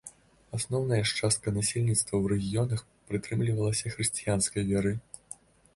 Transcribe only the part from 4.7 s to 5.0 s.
веры.